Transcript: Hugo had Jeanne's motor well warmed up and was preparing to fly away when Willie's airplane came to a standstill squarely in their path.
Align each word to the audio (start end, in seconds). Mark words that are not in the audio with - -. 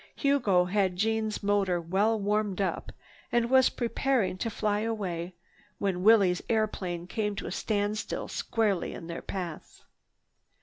Hugo 0.15 0.65
had 0.65 0.95
Jeanne's 0.95 1.43
motor 1.43 1.79
well 1.79 2.19
warmed 2.19 2.59
up 2.59 2.91
and 3.31 3.51
was 3.51 3.69
preparing 3.69 4.35
to 4.39 4.49
fly 4.49 4.79
away 4.79 5.35
when 5.77 6.01
Willie's 6.01 6.41
airplane 6.49 7.05
came 7.05 7.35
to 7.35 7.45
a 7.45 7.51
standstill 7.51 8.27
squarely 8.27 8.95
in 8.95 9.05
their 9.05 9.21
path. 9.21 9.83